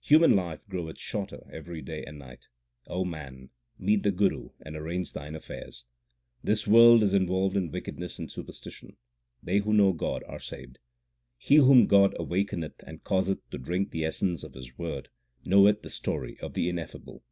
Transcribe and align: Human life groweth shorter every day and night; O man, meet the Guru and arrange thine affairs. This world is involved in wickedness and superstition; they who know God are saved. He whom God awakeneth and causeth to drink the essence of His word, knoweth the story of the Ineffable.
Human 0.00 0.34
life 0.34 0.66
groweth 0.66 0.98
shorter 0.98 1.46
every 1.52 1.82
day 1.82 2.04
and 2.06 2.18
night; 2.18 2.48
O 2.86 3.04
man, 3.04 3.50
meet 3.78 4.02
the 4.02 4.10
Guru 4.10 4.48
and 4.62 4.74
arrange 4.74 5.12
thine 5.12 5.34
affairs. 5.36 5.84
This 6.42 6.66
world 6.66 7.02
is 7.02 7.12
involved 7.12 7.54
in 7.54 7.70
wickedness 7.70 8.18
and 8.18 8.32
superstition; 8.32 8.96
they 9.42 9.58
who 9.58 9.74
know 9.74 9.92
God 9.92 10.24
are 10.26 10.40
saved. 10.40 10.78
He 11.36 11.56
whom 11.56 11.86
God 11.86 12.14
awakeneth 12.18 12.82
and 12.86 13.04
causeth 13.04 13.40
to 13.50 13.58
drink 13.58 13.90
the 13.90 14.06
essence 14.06 14.42
of 14.42 14.54
His 14.54 14.78
word, 14.78 15.10
knoweth 15.44 15.82
the 15.82 15.90
story 15.90 16.40
of 16.40 16.54
the 16.54 16.70
Ineffable. 16.70 17.22